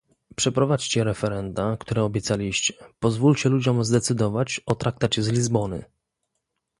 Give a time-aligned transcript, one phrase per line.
[0.35, 5.85] przeprowadźcie referenda, które obiecaliście, pozwólcie ludziom zdecydować o traktacie z Lizbony